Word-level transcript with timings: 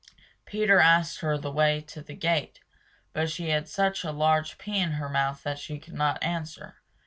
Peter 0.47 0.79
asked 0.79 1.19
her 1.19 1.37
the 1.37 1.51
way 1.51 1.79
to 1.79 2.01
the 2.01 2.15
gate 2.15 2.59
but 3.13 3.29
she 3.29 3.49
had 3.49 3.67
such 3.69 4.03
a 4.03 4.11
large 4.11 4.57
pea 4.57 4.79
in 4.79 4.93
her 4.93 5.07
mouth 5.07 5.45
she 5.59 5.77
could 5.77 5.93
not 5.93 6.17
answer. 6.23 6.77